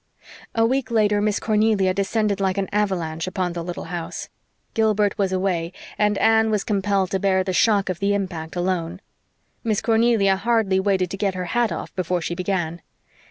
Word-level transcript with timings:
A 0.55 0.65
week 0.65 0.89
later 0.89 1.21
Miss 1.21 1.39
Cornelia 1.39 1.93
descended 1.93 2.39
like 2.41 2.57
an 2.57 2.67
avalanche 2.71 3.27
upon 3.27 3.53
the 3.53 3.63
little 3.63 3.83
house. 3.93 4.29
Gilbert 4.73 5.15
was 5.19 5.31
away 5.31 5.71
and 5.95 6.17
Anne 6.17 6.49
was 6.49 6.63
compelled 6.63 7.11
to 7.11 7.19
bear 7.19 7.43
the 7.43 7.53
shock 7.53 7.87
of 7.87 7.99
the 7.99 8.15
impact 8.15 8.55
alone. 8.55 8.99
Miss 9.63 9.79
Cornelia 9.79 10.37
hardly 10.37 10.79
waited 10.79 11.11
to 11.11 11.17
get 11.17 11.35
her 11.35 11.45
hat 11.53 11.71
off 11.71 11.93
before 11.95 12.19
she 12.19 12.33
began. 12.33 12.81